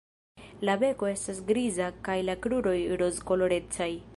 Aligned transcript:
La 0.69 0.75
beko 0.83 1.09
estas 1.11 1.41
griza 1.51 1.91
kaj 2.09 2.17
la 2.31 2.39
kruroj 2.47 2.77
rozkolorecaj. 3.03 3.91